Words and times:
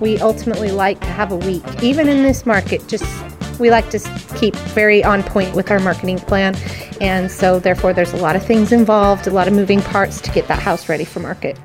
we 0.00 0.18
ultimately 0.18 0.70
like 0.70 1.00
to 1.00 1.06
have 1.06 1.30
a 1.30 1.36
week. 1.36 1.64
Even 1.82 2.08
in 2.08 2.22
this 2.22 2.46
market, 2.46 2.86
just 2.88 3.04
we 3.60 3.70
like 3.70 3.90
to 3.90 3.98
keep 4.36 4.56
very 4.56 5.04
on 5.04 5.22
point 5.22 5.54
with 5.54 5.70
our 5.70 5.78
marketing 5.78 6.18
plan. 6.18 6.56
And 7.00 7.30
so, 7.30 7.60
therefore, 7.60 7.92
there's 7.92 8.12
a 8.12 8.16
lot 8.16 8.34
of 8.34 8.44
things 8.44 8.72
involved, 8.72 9.26
a 9.26 9.30
lot 9.30 9.46
of 9.46 9.54
moving 9.54 9.80
parts 9.80 10.20
to 10.22 10.30
get 10.30 10.48
that 10.48 10.58
house 10.58 10.88
ready 10.88 11.04
for 11.04 11.20
market. 11.20 11.58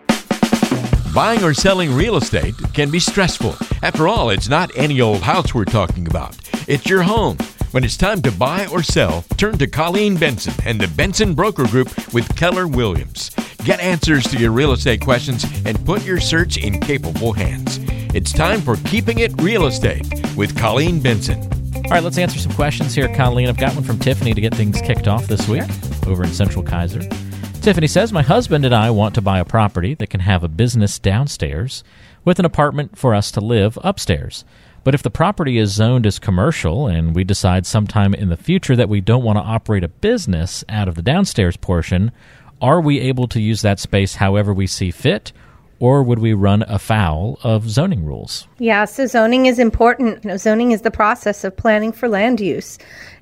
Buying 1.13 1.43
or 1.43 1.53
selling 1.53 1.93
real 1.93 2.17
estate 2.17 2.55
can 2.73 2.91
be 2.91 2.99
stressful. 2.99 3.55
After 3.81 4.07
all, 4.07 4.29
it's 4.29 4.49
not 4.49 4.69
any 4.75 4.99
old 4.99 5.21
house 5.21 5.53
we're 5.53 5.63
talking 5.63 6.07
about, 6.07 6.37
it's 6.67 6.89
your 6.89 7.03
home. 7.03 7.37
When 7.71 7.83
it's 7.83 7.97
time 7.97 8.21
to 8.21 8.31
buy 8.31 8.67
or 8.67 8.83
sell, 8.83 9.23
turn 9.37 9.57
to 9.57 9.67
Colleen 9.67 10.15
Benson 10.15 10.53
and 10.65 10.79
the 10.79 10.87
Benson 10.87 11.33
Broker 11.33 11.65
Group 11.65 12.13
with 12.13 12.33
Keller 12.37 12.67
Williams. 12.67 13.31
Get 13.65 13.79
answers 13.79 14.25
to 14.27 14.37
your 14.37 14.51
real 14.51 14.71
estate 14.71 15.01
questions 15.01 15.45
and 15.65 15.85
put 15.85 16.05
your 16.05 16.19
search 16.19 16.57
in 16.57 16.79
capable 16.79 17.33
hands. 17.33 17.79
It's 18.15 18.31
time 18.31 18.61
for 18.61 18.77
Keeping 18.85 19.19
It 19.19 19.33
Real 19.41 19.65
Estate 19.65 20.07
with 20.37 20.57
Colleen 20.57 21.01
Benson. 21.01 21.37
All 21.75 21.91
right, 21.91 22.01
let's 22.01 22.17
answer 22.17 22.39
some 22.39 22.53
questions 22.53 22.95
here, 22.95 23.13
Colleen. 23.13 23.49
I've 23.49 23.57
got 23.57 23.75
one 23.75 23.83
from 23.83 23.99
Tiffany 23.99 24.33
to 24.33 24.39
get 24.39 24.55
things 24.55 24.79
kicked 24.79 25.09
off 25.09 25.27
this 25.27 25.49
week 25.49 25.63
over 26.07 26.23
in 26.23 26.29
Central 26.31 26.63
Keizer. 26.63 27.03
Tiffany 27.61 27.87
says, 27.87 28.13
My 28.13 28.21
husband 28.21 28.63
and 28.63 28.73
I 28.73 28.89
want 28.89 29.15
to 29.15 29.21
buy 29.21 29.39
a 29.39 29.43
property 29.43 29.95
that 29.95 30.09
can 30.09 30.21
have 30.21 30.45
a 30.45 30.47
business 30.47 30.97
downstairs 30.97 31.83
with 32.23 32.39
an 32.39 32.45
apartment 32.45 32.97
for 32.97 33.13
us 33.13 33.31
to 33.31 33.41
live 33.41 33.77
upstairs. 33.83 34.45
But 34.85 34.95
if 34.95 35.03
the 35.03 35.09
property 35.09 35.57
is 35.57 35.73
zoned 35.73 36.05
as 36.05 36.17
commercial 36.17 36.87
and 36.87 37.13
we 37.13 37.25
decide 37.25 37.65
sometime 37.65 38.13
in 38.13 38.29
the 38.29 38.37
future 38.37 38.77
that 38.77 38.87
we 38.87 39.01
don't 39.01 39.25
want 39.25 39.39
to 39.39 39.43
operate 39.43 39.83
a 39.83 39.89
business 39.89 40.63
out 40.69 40.87
of 40.87 40.95
the 40.95 41.01
downstairs 41.01 41.57
portion, 41.57 42.13
are 42.61 42.79
we 42.79 43.01
able 43.01 43.27
to 43.27 43.41
use 43.41 43.61
that 43.61 43.81
space 43.81 44.15
however 44.15 44.53
we 44.53 44.67
see 44.67 44.89
fit? 44.89 45.33
Or 45.79 46.03
would 46.03 46.19
we 46.19 46.33
run 46.33 46.63
afoul 46.63 47.37
of 47.43 47.69
zoning 47.69 48.05
rules? 48.05 48.47
Yeah, 48.59 48.85
so 48.85 49.05
zoning 49.07 49.45
is 49.45 49.59
important. 49.59 50.23
You 50.23 50.29
know, 50.29 50.37
zoning 50.37 50.71
is 50.71 50.81
the 50.81 50.91
process 50.91 51.43
of 51.43 51.55
planning 51.57 51.91
for 51.91 52.07
land 52.07 52.39
use 52.39 52.77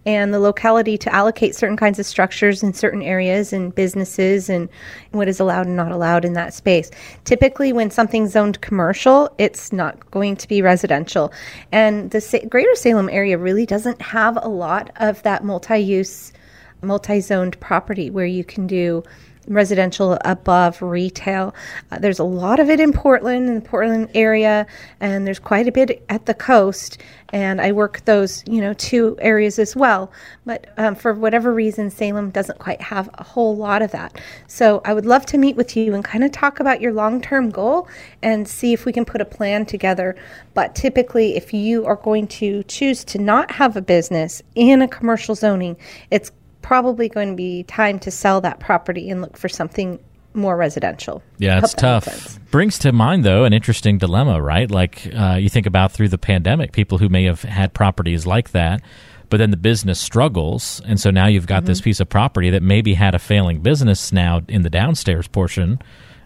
and 0.06 0.34
the 0.34 0.40
locality 0.40 0.98
to 0.98 1.14
allocate 1.14 1.56
certain 1.56 1.78
kinds 1.78 1.98
of 1.98 2.06
structures 2.06 2.62
in 2.62 2.74
certain 2.74 3.02
areas 3.02 3.54
and 3.54 3.74
businesses 3.74 4.50
and 4.50 4.70
what 5.12 5.28
is 5.28 5.40
allowed 5.40 5.66
and 5.66 5.76
not 5.76 5.92
allowed 5.92 6.26
in 6.26 6.34
that 6.34 6.54
space. 6.54 6.92
Typically, 7.24 7.74
when 7.74 7.90
something's 7.90 8.32
zoned 8.32 8.62
commercial, 8.62 9.34
it's 9.38 9.72
not 9.72 10.12
going 10.12 10.36
to 10.36 10.48
be 10.48 10.62
residential. 10.62 11.32
And 11.72 12.12
the 12.12 12.22
Sa- 12.22 12.46
greater 12.50 12.76
Salem 12.76 13.10
area 13.10 13.38
really 13.38 13.66
doesn't 13.66 14.02
have 14.02 14.38
a 14.42 14.50
lot 14.50 14.92
of 14.98 15.24
that 15.24 15.44
multi 15.44 15.80
use, 15.80 16.34
multi 16.82 17.20
zoned 17.20 17.60
property 17.60 18.10
where 18.10 18.26
you 18.26 18.44
can 18.44 18.68
do 18.68 19.04
residential 19.48 20.18
above 20.26 20.82
retail. 20.82 21.54
Uh, 21.92 22.00
there's 22.00 22.20
a 22.20 22.24
lot 22.24 22.60
of 22.60 22.70
it 22.70 22.80
in 22.80 22.94
Portland, 22.94 23.48
in 23.48 23.56
the 23.56 23.62
Portland 23.62 24.10
area, 24.14 24.66
and 25.00 25.26
there's 25.26 25.40
quite 25.40 25.68
a 25.68 25.72
bit 25.72 26.04
at 26.10 26.26
the 26.26 26.34
coast. 26.34 26.98
And 27.32 27.60
I 27.60 27.72
work 27.72 28.06
those, 28.06 28.44
you 28.46 28.62
know, 28.62 28.74
two 28.74 29.18
areas 29.20 29.58
as 29.58 29.76
well. 29.76 30.12
But 30.46 30.72
um, 30.78 30.94
for 30.94 31.14
whatever 31.14 31.52
reason, 31.52 31.90
Salem 31.90 32.30
doesn't 32.30 32.60
quite 32.60 32.80
have 32.80 33.10
a 33.16 33.24
whole 33.24 33.58
lot 33.58 33.82
of 33.82 33.92
that. 33.92 34.22
So 34.48 34.82
I 34.86 34.94
would 34.94 35.08
love 35.08 35.26
to 35.28 35.40
meet 35.40 35.56
with 35.56 35.76
you 35.76 35.96
and 35.96 36.04
kind 36.04 36.24
of 36.24 36.32
talk 36.32 36.60
about 36.60 36.80
your 36.80 36.94
long 36.94 37.22
term 37.22 37.50
goal 37.50 37.88
and 38.22 38.48
see 38.48 38.72
if 38.72 38.86
we 38.86 38.94
can 38.94 39.04
put 39.04 39.20
a 39.20 39.26
plan 39.26 39.66
together. 39.66 40.16
But 40.54 40.76
typically, 40.76 41.36
if 41.36 41.54
you 41.54 41.86
are 41.88 41.96
going 41.96 42.28
to 42.28 42.62
choose 42.64 43.04
to 43.06 43.18
not 43.18 43.50
have 43.52 43.76
a 43.76 43.82
business 43.82 44.44
in 44.54 44.84
a 44.84 44.88
commercial 44.88 45.34
zoning, 45.34 45.76
it's 46.12 46.32
probably 46.64 47.10
going 47.10 47.30
to 47.30 47.36
be 47.36 47.64
time 47.64 48.00
to 48.00 48.10
sell 48.10 48.42
that 48.42 48.60
property 48.60 49.10
and 49.10 49.22
look 49.22 49.38
for 49.38 49.48
something 49.48 50.00
more 50.34 50.58
residential. 50.58 51.22
Yeah, 51.38 51.60
it's 51.60 51.76
tough. 51.76 52.40
Brings 52.50 52.80
to 52.80 52.92
mind 52.92 53.24
though 53.24 53.44
an 53.44 53.54
interesting 53.54 54.00
dilemma, 54.00 54.42
right? 54.42 54.70
Like 54.70 55.08
uh, 55.16 55.36
you 55.40 55.50
think 55.50 55.68
about 55.68 55.92
through 55.92 56.10
the 56.10 56.18
pandemic, 56.18 56.72
people 56.72 56.98
who 56.98 57.10
may 57.10 57.26
have 57.26 57.44
had 57.44 57.74
properties 57.74 58.26
like 58.26 58.52
that, 58.52 58.82
but 59.30 59.38
then 59.38 59.52
the 59.52 59.58
business 59.58 60.00
struggles, 60.00 60.82
and 60.86 61.00
so 61.00 61.12
now 61.12 61.28
you've 61.28 61.48
got 61.48 61.58
mm-hmm. 61.58 61.68
this 61.68 61.82
piece 61.82 62.00
of 62.00 62.10
property 62.10 62.50
that 62.50 62.64
maybe 62.64 62.96
had 62.96 63.14
a 63.14 63.20
failing 63.20 63.62
business 63.62 64.12
now 64.12 64.42
in 64.48 64.64
the 64.64 64.70
downstairs 64.70 65.28
portion, 65.28 65.80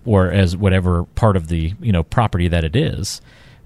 or 0.05 0.31
as 0.31 0.55
whatever 0.55 1.03
part 1.15 1.35
of 1.35 1.47
the 1.49 1.73
you 1.81 1.91
know 1.91 2.03
property 2.03 2.47
that 2.47 2.63
it 2.63 2.75
is 2.75 3.21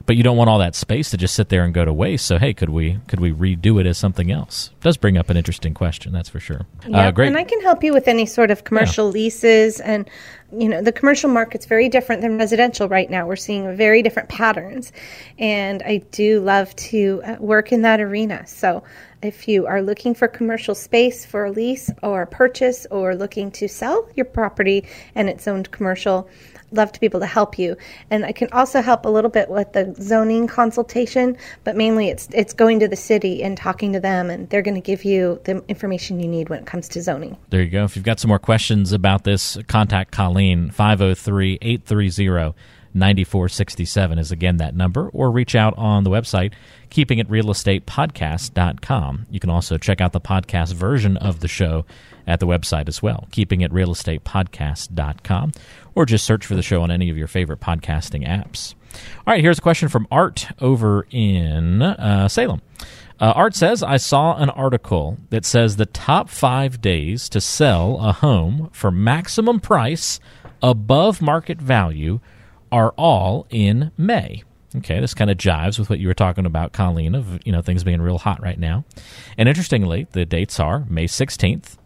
but 0.05 0.15
you 0.15 0.23
don't 0.23 0.37
want 0.37 0.49
all 0.49 0.59
that 0.59 0.75
space 0.75 1.09
to 1.11 1.17
just 1.17 1.35
sit 1.35 1.49
there 1.49 1.63
and 1.63 1.73
go 1.73 1.85
to 1.85 1.93
waste. 1.93 2.25
So 2.25 2.37
hey, 2.37 2.53
could 2.53 2.69
we 2.69 2.99
could 3.07 3.19
we 3.19 3.31
redo 3.31 3.79
it 3.79 3.85
as 3.85 3.97
something 3.97 4.31
else? 4.31 4.69
It 4.79 4.83
does 4.83 4.97
bring 4.97 5.17
up 5.17 5.29
an 5.29 5.37
interesting 5.37 5.73
question, 5.73 6.11
that's 6.11 6.29
for 6.29 6.39
sure. 6.39 6.65
Yeah, 6.87 7.07
uh, 7.07 7.11
great. 7.11 7.27
And 7.27 7.37
I 7.37 7.43
can 7.43 7.61
help 7.61 7.83
you 7.83 7.93
with 7.93 8.07
any 8.07 8.25
sort 8.25 8.51
of 8.51 8.63
commercial 8.63 9.07
yeah. 9.07 9.13
leases 9.13 9.79
and 9.79 10.09
you 10.51 10.67
know 10.67 10.81
the 10.81 10.91
commercial 10.91 11.29
market's 11.29 11.65
very 11.65 11.87
different 11.87 12.21
than 12.21 12.37
residential 12.37 12.87
right 12.87 13.09
now. 13.09 13.25
We're 13.25 13.35
seeing 13.35 13.75
very 13.75 14.01
different 14.01 14.29
patterns, 14.29 14.91
and 15.39 15.81
I 15.83 15.97
do 16.11 16.41
love 16.41 16.75
to 16.75 17.21
uh, 17.23 17.35
work 17.39 17.71
in 17.71 17.81
that 17.83 18.01
arena. 18.01 18.45
So 18.47 18.83
if 19.21 19.47
you 19.47 19.67
are 19.67 19.81
looking 19.81 20.13
for 20.13 20.27
commercial 20.27 20.75
space 20.75 21.25
for 21.25 21.45
a 21.45 21.51
lease 21.51 21.91
or 22.01 22.23
a 22.23 22.27
purchase 22.27 22.87
or 22.89 23.15
looking 23.15 23.51
to 23.51 23.67
sell 23.67 24.09
your 24.15 24.25
property 24.25 24.85
and 25.15 25.29
it's 25.29 25.47
owned 25.47 25.69
commercial, 25.71 26.27
love 26.71 26.91
to 26.91 26.99
be 26.99 27.05
able 27.05 27.19
to 27.19 27.25
help 27.25 27.59
you. 27.59 27.75
And 28.09 28.25
I 28.25 28.31
can 28.31 28.49
also 28.51 28.81
help 28.81 29.05
a 29.05 29.09
little 29.09 29.29
bit 29.29 29.49
with 29.49 29.73
the 29.73 29.93
zoning 30.01 30.47
consultation, 30.47 31.37
but 31.63 31.75
mainly 31.75 32.09
it's 32.09 32.27
it's 32.33 32.53
going 32.53 32.79
to 32.79 32.87
the 32.87 32.95
city 32.95 33.43
and 33.43 33.57
talking 33.57 33.93
to 33.93 33.99
them 33.99 34.29
and 34.29 34.49
they're 34.49 34.61
going 34.61 34.75
to 34.75 34.81
give 34.81 35.03
you 35.03 35.39
the 35.45 35.63
information 35.67 36.19
you 36.19 36.27
need 36.27 36.49
when 36.49 36.59
it 36.59 36.65
comes 36.65 36.87
to 36.89 37.01
zoning. 37.01 37.37
There 37.49 37.61
you 37.61 37.69
go. 37.69 37.83
If 37.83 37.95
you've 37.95 38.05
got 38.05 38.19
some 38.19 38.29
more 38.29 38.39
questions 38.39 38.91
about 38.91 39.23
this, 39.23 39.57
contact 39.67 40.11
Colleen 40.11 40.71
503 40.71 41.59
830 41.61 42.53
9467 42.93 44.19
is 44.19 44.31
again 44.31 44.57
that 44.57 44.75
number, 44.75 45.07
or 45.09 45.31
reach 45.31 45.55
out 45.55 45.73
on 45.77 46.03
the 46.03 46.09
website, 46.09 46.51
keepingitrealestatepodcast.com. 46.89 49.27
You 49.29 49.39
can 49.39 49.49
also 49.49 49.77
check 49.77 50.01
out 50.01 50.11
the 50.11 50.19
podcast 50.19 50.73
version 50.73 51.15
of 51.17 51.39
the 51.39 51.47
show 51.47 51.85
at 52.27 52.39
the 52.39 52.47
website 52.47 52.87
as 52.87 53.01
well, 53.01 53.27
keepingitrealestatepodcast.com, 53.31 55.51
or 55.95 56.05
just 56.05 56.25
search 56.25 56.45
for 56.45 56.55
the 56.55 56.61
show 56.61 56.81
on 56.81 56.91
any 56.91 57.09
of 57.09 57.17
your 57.17 57.27
favorite 57.27 57.59
podcasting 57.59 58.27
apps. 58.27 58.75
All 59.25 59.33
right, 59.33 59.41
here's 59.41 59.59
a 59.59 59.61
question 59.61 59.89
from 59.89 60.07
Art 60.11 60.47
over 60.59 61.07
in 61.11 61.81
uh, 61.81 62.27
Salem. 62.27 62.61
Uh, 63.19 63.33
Art 63.35 63.55
says, 63.55 63.83
I 63.83 63.97
saw 63.97 64.35
an 64.37 64.49
article 64.49 65.17
that 65.29 65.45
says 65.45 65.75
the 65.75 65.85
top 65.85 66.27
five 66.27 66.81
days 66.81 67.29
to 67.29 67.39
sell 67.39 67.99
a 67.99 68.11
home 68.11 68.69
for 68.73 68.89
maximum 68.89 69.59
price 69.59 70.19
above 70.61 71.21
market 71.21 71.61
value 71.61 72.19
are 72.71 72.91
all 72.97 73.45
in 73.49 73.91
May. 73.97 74.43
Okay, 74.77 75.01
this 75.01 75.13
kind 75.13 75.29
of 75.29 75.37
jives 75.37 75.77
with 75.77 75.89
what 75.89 75.99
you 75.99 76.07
were 76.07 76.13
talking 76.13 76.45
about, 76.45 76.71
Colleen, 76.71 77.13
of 77.13 77.45
you 77.45 77.51
know 77.51 77.61
things 77.61 77.83
being 77.83 78.01
real 78.01 78.17
hot 78.17 78.41
right 78.41 78.57
now. 78.57 78.85
And 79.37 79.49
interestingly, 79.49 80.07
the 80.13 80.25
dates 80.25 80.61
are 80.61 80.85
May 80.89 81.07
16th, 81.07 81.77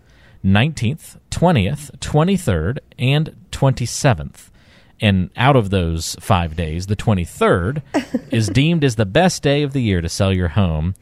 19th, 0.46 1.18
20th, 1.32 1.98
23rd, 2.00 2.78
and 3.00 3.36
27th. 3.52 4.50
And 5.02 5.30
out 5.36 5.56
of 5.56 5.72
those 5.72 6.16
five 6.20 6.56
days, 6.56 6.88
the 6.88 6.96
23rd 6.96 7.82
is 8.32 8.48
deemed 8.48 8.84
as 8.84 8.96
the 8.96 9.06
best 9.06 9.44
day 9.44 9.64
of 9.64 9.74
the 9.74 9.82
year 9.82 10.02
to 10.02 10.08
sell 10.08 10.32
your 10.32 10.50
home. 10.50 10.94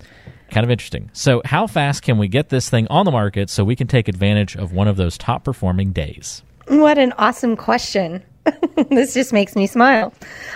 Kind 0.49 0.63
of 0.63 0.71
interesting. 0.71 1.09
So, 1.13 1.41
how 1.45 1.67
fast 1.67 2.03
can 2.03 2.17
we 2.17 2.27
get 2.27 2.49
this 2.49 2.69
thing 2.69 2.87
on 2.87 3.05
the 3.05 3.11
market 3.11 3.49
so 3.49 3.63
we 3.63 3.75
can 3.75 3.87
take 3.87 4.07
advantage 4.07 4.55
of 4.55 4.71
one 4.71 4.87
of 4.87 4.97
those 4.97 5.17
top 5.17 5.43
performing 5.43 5.91
days? 5.91 6.43
What 6.67 6.97
an 6.97 7.11
awesome 7.17 7.55
question. 7.55 8.23
this 8.89 9.13
just 9.13 9.33
makes 9.33 9.55
me 9.55 9.67
smile. 9.67 10.13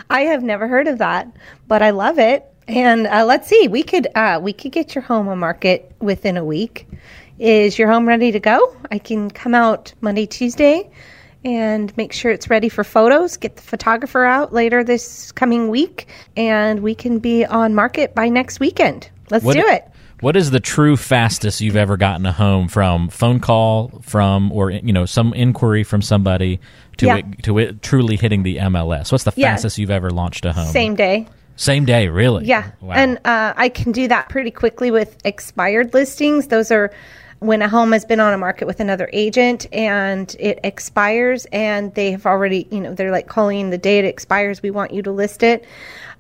I 0.10 0.22
have 0.22 0.44
never 0.44 0.68
heard 0.68 0.88
of 0.88 1.00
that, 1.00 1.28
but 1.68 1.82
I 1.82 1.90
love 1.90 2.20
it. 2.20 2.46
And 2.68 3.08
uh, 3.08 3.26
let's 3.26 3.48
see, 3.48 3.68
we 3.68 3.82
could 3.82 4.08
uh, 4.14 4.40
we 4.42 4.54
could 4.54 4.72
get 4.72 4.94
your 4.94 5.02
home 5.02 5.28
on 5.30 5.40
market 5.40 5.92
within 6.00 6.38
a 6.38 6.46
week. 6.46 6.88
Is 7.40 7.78
your 7.78 7.88
home 7.90 8.08
ready 8.08 8.32
to 8.32 8.40
go? 8.40 8.76
I 8.90 8.98
can 8.98 9.30
come 9.30 9.54
out 9.54 9.94
Monday, 10.02 10.26
Tuesday, 10.26 10.90
and 11.46 11.96
make 11.96 12.12
sure 12.12 12.32
it's 12.32 12.50
ready 12.50 12.68
for 12.68 12.84
photos. 12.84 13.38
Get 13.38 13.58
the 13.58 13.62
photographer 13.62 14.26
out 14.26 14.54
later 14.54 14.84
this 14.84 15.32
coming 15.34 15.70
week, 15.70 16.08
and 16.36 16.82
we 16.82 16.96
can 16.96 17.20
be 17.20 17.46
on 17.46 17.76
market 17.76 18.16
by 18.16 18.30
next 18.30 18.60
weekend. 18.60 19.10
Let's 19.30 19.46
what, 19.46 19.54
do 19.54 19.64
it. 19.68 19.88
What 20.22 20.36
is 20.36 20.50
the 20.50 20.60
true 20.60 20.98
fastest 20.98 21.62
you've 21.62 21.76
ever 21.76 21.96
gotten 21.96 22.26
a 22.26 22.32
home 22.32 22.68
from 22.68 23.10
phone 23.10 23.40
call 23.40 24.02
from 24.02 24.52
or 24.52 24.72
you 24.72 24.92
know 24.92 25.06
some 25.06 25.32
inquiry 25.34 25.84
from 25.84 26.02
somebody 26.02 26.60
to 26.98 27.06
yeah. 27.06 27.18
it, 27.18 27.44
to 27.44 27.60
it 27.60 27.84
truly 27.84 28.16
hitting 28.16 28.42
the 28.42 28.58
MLS? 28.58 29.12
What's 29.12 29.26
the 29.26 29.34
yeah. 29.36 29.54
fastest 29.54 29.78
you've 29.78 29.92
ever 29.92 30.10
launched 30.10 30.44
a 30.46 30.54
home? 30.54 30.72
Same 30.72 30.96
day. 30.96 31.28
Same 31.56 31.86
day, 31.86 32.08
really? 32.08 32.46
Yeah. 32.46 32.72
Wow. 32.82 32.94
And 32.94 33.18
uh, 33.26 33.54
I 33.56 33.70
can 33.70 33.92
do 33.92 34.08
that 34.08 34.30
pretty 34.30 34.52
quickly 34.52 34.92
with 34.92 35.18
expired 35.26 35.94
listings. 35.94 36.48
Those 36.48 36.72
are 36.72 36.92
when 37.40 37.62
a 37.62 37.70
home 37.70 37.92
has 37.92 38.04
been 38.04 38.20
on 38.20 38.34
a 38.34 38.38
market 38.38 38.66
with 38.66 38.80
another 38.80 39.10
agent 39.14 39.68
and 39.72 40.36
it 40.40 40.60
expires 40.64 41.46
and 41.52 41.94
they 41.94 42.12
have 42.12 42.26
already, 42.26 42.68
you 42.72 42.80
know, 42.80 42.94
they're 42.94 43.12
like 43.12 43.28
calling 43.28 43.70
the 43.70 43.78
day 43.78 44.00
it 44.00 44.06
expires, 44.06 44.64
we 44.64 44.72
want 44.72 44.92
you 44.92 45.02
to 45.04 45.12
list 45.12 45.44
it. 45.44 45.66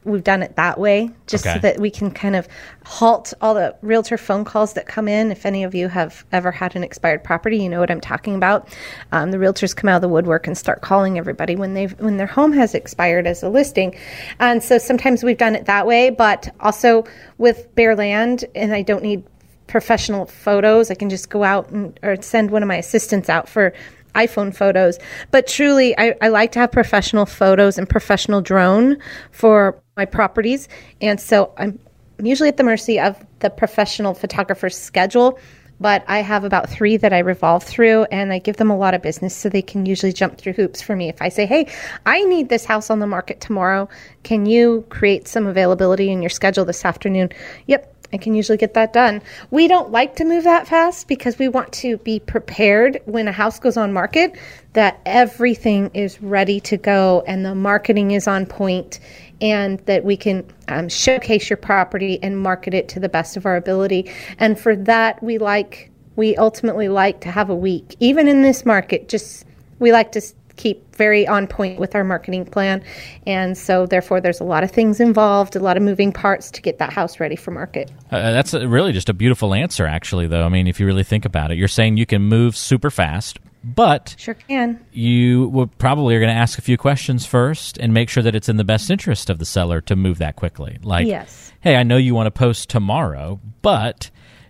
We've 0.04 0.24
done 0.24 0.42
it 0.42 0.56
that 0.56 0.80
way 0.80 1.10
just 1.26 1.46
Okay. 1.46 1.56
so 1.56 1.60
that 1.60 1.80
we 1.80 1.90
can 1.90 2.12
kind 2.12 2.36
of 2.36 2.48
halt 2.86 3.34
all 3.42 3.54
the 3.56 3.76
realtor 3.82 4.18
phone 4.18 4.46
calls 4.46 4.74
that 4.74 4.88
come 4.88 5.08
in. 5.08 5.32
If 5.32 5.46
any 5.46 5.66
of 5.66 5.76
you 5.76 5.90
have 5.90 6.24
ever 6.32 6.52
had 6.52 6.76
an 6.78 6.84
expired 6.84 7.24
property, 7.26 7.58
you 7.58 7.68
know 7.68 7.80
what 7.82 7.92
I'm 7.92 8.00
talking 8.00 8.36
about. 8.36 8.70
Um, 9.12 9.32
the 9.32 9.38
realtors 9.38 9.76
come 9.76 9.90
out 9.90 9.98
of 9.98 10.02
the 10.04 10.08
woodwork 10.08 10.48
and 10.48 10.58
start 10.58 10.82
calling 10.82 11.18
everybody 11.18 11.58
when 11.58 11.74
they've 11.74 12.00
when 12.00 12.16
their 12.16 12.28
home 12.28 12.54
has 12.54 12.74
expired 12.74 13.28
as 13.28 13.44
a 13.44 13.50
listing, 13.50 13.98
and 14.40 14.64
so 14.64 14.78
sometimes 14.78 15.24
we've 15.24 15.38
done 15.38 15.56
it 15.56 15.66
that 15.66 15.86
way. 15.86 16.10
But 16.10 16.56
also 16.62 17.04
with 17.38 17.74
bare 17.76 17.96
land, 17.96 18.46
and 18.56 18.74
I 18.74 18.84
don't 18.84 19.04
need 19.04 19.24
professional 19.68 20.26
photos. 20.26 20.90
I 20.90 20.96
can 20.96 21.10
just 21.10 21.30
go 21.30 21.44
out 21.44 21.70
and 21.70 22.00
or 22.04 22.22
send 22.22 22.52
one 22.52 22.64
of 22.64 22.68
my 22.68 22.78
assistants 22.78 23.30
out 23.30 23.48
for 23.48 23.74
iPhone 24.16 24.56
photos. 24.56 24.98
But 25.32 25.46
truly, 25.48 25.98
I, 25.98 26.16
I 26.22 26.30
like 26.30 26.52
to 26.54 26.60
have 26.60 26.72
professional 26.72 27.26
photos 27.26 27.78
and 27.78 27.88
professional 27.88 28.42
drone 28.42 28.98
for 29.32 29.80
my 29.96 30.06
properties. 30.06 30.68
And 31.02 31.22
so 31.22 31.54
I'm 31.58 31.80
usually 32.22 32.50
at 32.50 32.58
the 32.58 32.64
mercy 32.64 33.00
of 33.00 33.24
the 33.40 33.50
professional 33.50 34.14
photographer's 34.16 34.78
schedule. 34.78 35.40
But 35.80 36.04
I 36.08 36.24
have 36.24 36.44
about 36.44 36.68
three 36.68 36.98
that 36.98 37.14
I 37.14 37.20
revolve 37.20 37.64
through, 37.64 38.06
and 38.06 38.34
I 38.34 38.40
give 38.40 38.58
them 38.58 38.72
a 38.72 38.76
lot 38.76 38.96
of 38.96 39.04
business 39.04 39.36
so 39.36 39.48
they 39.48 39.62
can 39.62 39.86
usually 39.86 40.12
jump 40.12 40.40
through 40.40 40.54
hoops 40.54 40.82
for 40.82 40.96
me. 40.96 41.08
If 41.08 41.22
I 41.22 41.30
say, 41.30 41.46
hey, 41.46 41.68
I 42.08 42.24
need 42.24 42.50
this 42.50 42.66
house 42.66 42.90
on 42.90 42.98
the 42.98 43.06
market 43.06 43.42
tomorrow, 43.42 43.88
can 44.24 44.48
you 44.48 44.88
create 44.90 45.28
some 45.28 45.46
availability 45.46 46.10
in 46.10 46.24
your 46.24 46.32
schedule 46.32 46.66
this 46.66 46.84
afternoon? 46.84 47.30
Yep, 47.68 47.94
I 48.14 48.18
can 48.18 48.36
usually 48.36 48.58
get 48.58 48.74
that 48.76 48.94
done. 48.94 49.22
We 49.52 49.68
don't 49.68 49.92
like 49.92 50.16
to 50.18 50.26
move 50.26 50.44
that 50.46 50.68
fast 50.68 51.08
because 51.08 51.38
we 51.38 51.48
want 51.50 51.72
to 51.74 51.98
be 51.98 52.20
prepared 52.20 53.02
when 53.06 53.28
a 53.28 53.32
house 53.32 53.60
goes 53.60 53.78
on 53.78 53.92
market 53.92 54.38
that 54.74 55.02
everything 55.06 55.92
is 55.94 56.22
ready 56.22 56.60
to 56.62 56.78
go 56.78 57.24
and 57.28 57.46
the 57.46 57.56
marketing 57.56 58.12
is 58.12 58.28
on 58.28 58.46
point 58.46 59.00
and 59.42 59.80
that 59.82 60.04
we 60.04 60.18
can 60.18 60.46
um, 60.68 60.90
showcase 60.90 61.50
your 61.50 61.58
property 61.58 62.20
and 62.24 62.40
market 62.40 62.74
it 62.74 62.88
to 62.90 63.00
the 63.00 63.10
best 63.10 63.38
of 63.38 63.46
our 63.46 63.56
ability. 63.56 64.12
And 64.40 64.60
for 64.60 64.76
that, 64.76 65.22
we 65.22 65.38
like, 65.38 65.92
we 66.16 66.36
ultimately 66.38 66.90
like 66.90 67.22
to 67.22 67.32
have 67.32 67.50
a 67.50 67.56
week, 67.56 67.96
even 68.00 68.28
in 68.28 68.42
this 68.42 68.66
market, 68.66 69.10
just 69.10 69.46
we 69.80 69.92
like 69.92 70.12
to 70.14 70.22
keep 70.58 70.96
very 70.96 71.26
on 71.28 71.48
point 71.48 71.80
with 71.80 71.96
our 71.96 72.04
marketing 72.04 72.46
plan. 72.46 72.84
And 73.26 73.58
so, 73.58 73.86
therefore, 73.86 74.20
there's 74.20 74.40
a 74.40 74.44
lot 74.44 74.64
of 74.64 74.72
things 74.72 75.00
involved, 75.00 75.56
a 75.56 75.60
lot 75.60 75.78
of 75.78 75.84
moving 75.84 76.12
parts 76.12 76.52
to 76.52 76.62
get 76.62 76.80
that 76.80 76.92
house 76.92 77.20
ready 77.20 77.36
for 77.36 77.52
market. 77.52 77.92
Uh, 78.12 78.32
that's 78.32 78.54
a, 78.54 78.68
really 78.68 78.92
just 78.92 79.10
a 79.10 79.14
beautiful 79.14 79.54
answer, 79.54 79.86
actually, 79.86 80.28
though. 80.28 80.44
I 80.44 80.50
mean, 80.50 80.68
if 80.68 80.80
you 80.80 80.86
really 80.86 81.04
think 81.04 81.24
about 81.26 81.52
it, 81.52 81.58
you're 81.58 81.68
saying 81.68 81.98
you 81.98 82.06
can 82.06 82.24
move 82.24 82.58
super 82.58 82.90
fast, 82.90 83.40
but 83.64 84.16
Sure 84.18 84.34
can. 84.34 84.80
you 84.92 85.48
would 85.50 85.78
probably 85.78 86.16
are 86.16 86.20
going 86.20 86.34
to 86.34 86.40
ask 86.40 86.58
a 86.58 86.62
few 86.62 86.78
questions 86.78 87.26
first 87.26 87.78
and 87.78 87.94
make 87.94 88.10
sure 88.10 88.24
that 88.24 88.34
it's 88.36 88.50
in 88.50 88.58
the 88.58 88.64
best 88.64 88.90
interest 88.90 89.30
of 89.30 89.40
the 89.40 89.46
seller 89.46 89.82
to 89.82 89.96
move 89.96 90.18
that 90.20 90.36
quickly. 90.36 90.78
Like, 90.84 91.06
Yes. 91.08 91.52
hey, 91.62 91.76
I 91.76 91.84
know 91.84 91.98
you 91.98 92.16
want 92.16 92.28
to 92.28 92.32
post 92.32 92.70
tomorrow, 92.70 93.40
but 93.62 94.10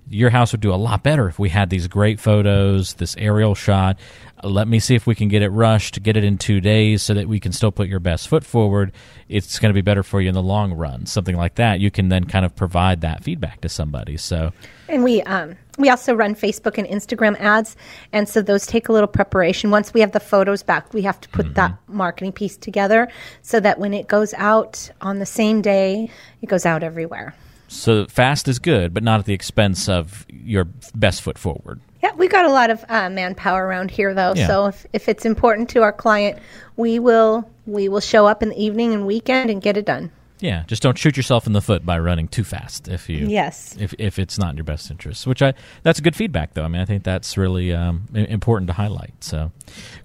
your 0.10 0.30
house 0.30 0.52
would 0.52 0.62
do 0.62 0.74
a 0.74 0.76
lot 0.76 1.04
better 1.04 1.28
if 1.28 1.38
we 1.38 1.50
had 1.50 1.70
these 1.70 1.88
great 1.88 2.20
photos, 2.20 2.94
this 2.96 3.16
aerial 3.18 3.56
shot. 3.56 4.00
Let 4.44 4.68
me 4.68 4.80
see 4.80 4.96
if 4.96 5.08
we 5.08 5.16
can 5.16 5.28
get 5.30 5.42
it 5.42 5.50
rushed, 5.50 6.02
get 6.04 6.16
it 6.16 6.24
in 6.24 6.38
two 6.38 6.62
days 6.62 7.02
so 7.02 7.14
that 7.16 7.28
we 7.28 7.40
can 7.40 7.52
still 7.52 7.72
put 7.72 7.88
your 7.88 8.00
best 8.00 8.28
foot 8.28 8.46
forward. 8.46 8.92
It's 9.28 9.60
going 9.60 9.72
to 9.72 9.74
be 9.74 9.82
better 9.82 10.04
for 10.04 10.22
you 10.22 10.30
in 10.30 10.36
the 10.36 10.44
long 10.44 10.74
run. 10.74 11.08
Something 11.08 11.36
like 11.36 11.56
that. 11.56 11.80
You 11.80 11.90
can 11.90 12.10
then 12.10 12.26
kind 12.26 12.46
of 12.46 12.56
provide 12.56 13.02
that 13.02 13.24
feedback 13.24 13.62
to 13.62 13.70
somebody. 13.70 14.16
So, 14.16 14.54
And 14.88 15.04
we 15.04 15.24
um, 15.24 15.56
we 15.80 15.90
also 15.90 16.14
run 16.14 16.36
Facebook 16.36 16.78
and 16.78 16.88
Instagram 16.88 17.40
ads, 17.40 17.76
and 18.14 18.30
so 18.30 18.42
those 18.42 18.66
take 18.66 18.90
a 18.90 18.94
little 18.94 19.08
preparation. 19.08 19.72
Once 19.72 19.94
we 19.94 20.02
have 20.02 20.12
the 20.12 20.20
photos 20.20 20.64
back, 20.64 20.94
we 20.94 21.02
have 21.02 21.20
to 21.22 21.30
put 21.30 21.56
that 21.56 21.78
marketing 21.88 22.32
piece 22.32 22.58
together 22.58 23.08
so 23.42 23.60
that 23.60 23.80
when 23.80 23.94
it 23.94 24.08
goes 24.08 24.34
out 24.36 24.90
on 25.02 25.20
the 25.20 25.26
same 25.26 25.62
day, 25.62 26.10
it 26.42 26.48
goes 26.48 26.66
out 26.66 26.84
everywhere. 26.84 27.36
So 27.68 28.06
fast 28.08 28.48
is 28.48 28.60
good, 28.60 28.94
but 28.94 29.04
not 29.04 29.20
at 29.20 29.26
the 29.26 29.34
expense 29.34 29.90
of 29.90 30.26
your 30.30 30.66
best 30.96 31.22
foot 31.22 31.38
forward. 31.38 31.82
Yeah, 32.04 32.12
we've 32.16 32.30
got 32.32 32.46
a 32.46 32.52
lot 32.52 32.70
of 32.70 32.86
uh, 32.90 33.10
manpower 33.10 33.66
around 33.66 33.92
here, 33.92 34.14
though. 34.14 34.34
Yeah. 34.36 34.48
So 34.48 34.66
if, 34.68 34.86
if 34.94 35.10
it's 35.10 35.26
important 35.26 35.70
to 35.72 35.82
our 35.82 35.92
client, 35.92 36.40
we 36.76 37.00
will 37.00 37.50
we 37.66 37.90
will 37.90 38.00
show 38.00 38.28
up 38.28 38.42
in 38.44 38.50
the 38.50 38.64
evening 38.64 38.94
and 38.94 39.06
weekend 39.06 39.50
and 39.50 39.62
get 39.62 39.78
it 39.78 39.86
done. 39.86 40.12
Yeah, 40.40 40.64
just 40.68 40.84
don't 40.84 40.98
shoot 40.98 41.18
yourself 41.18 41.48
in 41.48 41.54
the 41.54 41.62
foot 41.62 41.84
by 41.86 41.98
running 41.98 42.28
too 42.28 42.44
fast 42.44 42.88
if 42.88 43.10
you 43.10 43.28
Yes. 43.28 43.76
if 43.80 43.96
if 43.98 44.20
it's 44.20 44.38
not 44.38 44.52
in 44.52 44.58
your 44.58 44.64
best 44.64 44.92
interest. 44.92 45.26
Which 45.26 45.42
I 45.42 45.56
that's 45.82 46.00
good 46.00 46.16
feedback 46.16 46.54
though. 46.54 46.64
I 46.64 46.68
mean, 46.68 46.82
I 46.82 46.86
think 46.86 47.04
that's 47.04 47.38
really 47.38 47.74
um, 47.74 48.08
important 48.14 48.68
to 48.68 48.74
highlight. 48.74 49.16
So, 49.24 49.52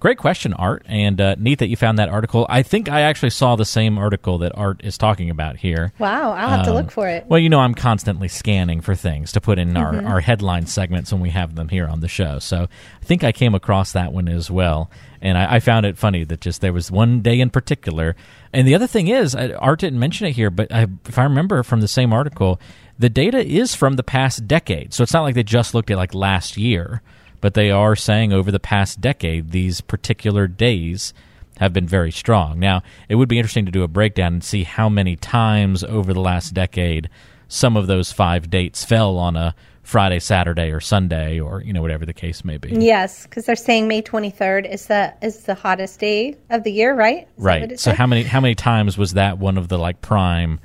great 0.01 0.19
question, 0.19 0.53
Art, 0.55 0.83
and 0.87 1.21
uh, 1.21 1.35
neat 1.39 1.59
that 1.61 1.69
you 1.69 1.77
found 1.77 1.99
that 1.99 2.09
article. 2.09 2.47
I 2.49 2.63
think 2.63 2.89
I 2.89 3.03
actually 3.03 3.31
saw 3.31 3.57
the 3.57 3.65
same 3.65 3.99
article 3.99 4.39
that 4.39 4.53
Art 4.57 4.81
is 4.85 4.99
talking 4.99 5.31
about 5.31 5.57
here. 5.57 5.93
Wow, 5.99 6.33
I'll 6.33 6.49
have 6.49 6.65
to 6.65 6.71
Um, 6.71 6.77
look 6.77 6.91
for 6.91 7.09
it. 7.09 7.27
Well, 7.29 7.39
you 7.41 7.49
know, 7.49 7.61
I'm 7.61 7.75
constantly 7.75 8.29
scanning 8.29 8.81
for 8.81 8.95
things 8.95 9.33
to 9.33 9.41
put 9.41 9.59
in 9.59 9.77
our, 9.77 9.93
Mm-hmm. 9.93 10.07
our 10.07 10.21
headline 10.21 10.67
segments 10.67 11.13
when 11.13 11.21
we 11.21 11.31
have 11.31 11.55
them 11.55 11.69
here 11.69 11.87
on 11.87 12.01
the 12.01 12.09
show. 12.09 12.39
So 12.39 12.63
I 13.01 13.05
think 13.05 13.25
I 13.25 13.33
came 13.33 13.55
across 13.55 13.93
that 13.93 14.13
one 14.13 14.29
as 14.29 14.51
well. 14.51 14.91
And 15.21 15.39
I, 15.39 15.55
I 15.57 15.61
found 15.61 15.87
it 15.87 15.97
funny 15.99 16.25
that 16.25 16.41
just 16.41 16.61
there 16.61 16.73
was 16.73 16.91
one 16.91 17.21
day 17.21 17.39
in 17.41 17.51
particular. 17.51 18.17
And 18.53 18.67
the 18.67 18.75
other 18.75 18.87
thing 18.87 19.09
is, 19.09 19.35
Art 19.35 19.81
didn't 19.81 19.99
mention 20.01 20.27
it 20.27 20.33
here, 20.33 20.51
but 20.51 20.73
I, 20.73 20.87
if 21.07 21.19
I 21.19 21.25
remember 21.25 21.63
from 21.63 21.81
the 21.81 21.89
same 21.89 22.13
article, 22.13 22.61
the 22.99 23.09
data 23.09 23.39
is 23.45 23.75
from 23.75 23.95
the 23.95 24.03
past 24.03 24.47
decade. 24.49 24.93
So 24.95 25.03
it's 25.03 25.13
not 25.13 25.23
like 25.23 25.35
they 25.35 25.43
just 25.43 25.75
looked 25.75 25.91
at 25.91 25.97
like 25.97 26.15
last 26.15 26.57
year, 26.57 27.03
but 27.43 27.53
they 27.53 27.71
are 27.71 27.95
saying 27.95 28.33
over 28.33 28.51
the 28.51 28.61
past 28.61 29.03
decade, 29.03 29.51
these 29.51 29.83
particular 29.83 30.47
days 30.47 31.13
have 31.59 31.75
been 31.75 31.87
very 31.87 32.11
strong. 32.11 32.59
Now, 32.59 32.83
it 33.11 33.17
would 33.17 33.29
be 33.29 33.39
interesting 33.39 33.67
to 33.67 33.73
do 33.73 33.83
a 33.83 33.89
breakdown 33.89 34.35
and 34.35 34.45
see 34.45 34.63
how 34.63 34.89
many 34.89 35.17
times 35.17 35.85
over 35.85 36.15
the 36.15 36.21
last 36.21 36.55
decade 36.55 37.11
some 37.49 37.77
of 37.77 37.87
those 37.87 38.11
five 38.11 38.49
dates 38.49 38.83
fell 38.85 39.19
on 39.19 39.37
a 39.37 39.55
Friday, 39.83 40.21
Saturday, 40.21 40.71
or 40.71 40.81
Sunday, 40.81 41.41
or 41.41 41.61
you 41.61 41.73
know 41.73 41.83
whatever 41.83 42.07
the 42.07 42.15
case 42.15 42.45
may 42.45 42.57
be. 42.57 42.71
Yes, 42.71 43.25
because 43.25 43.47
they're 43.47 43.57
saying 43.57 43.89
May 43.89 44.01
23rd 44.01 44.73
is 44.73 44.87
the 44.87 45.13
is 45.21 45.45
the 45.45 45.55
hottest 45.55 45.99
day 45.99 46.37
of 46.51 46.63
the 46.63 46.73
year, 46.73 46.95
right? 46.95 47.29
Is 47.37 47.45
right. 47.45 47.71
So 47.71 47.91
said? 47.91 47.97
how 47.97 48.07
many 48.07 48.23
how 48.23 48.41
many 48.41 48.55
times 48.55 48.97
was 48.97 49.15
that 49.15 49.39
one 49.39 49.59
of 49.59 49.69
the 49.69 49.79
like 49.79 50.01
prime, 50.01 50.61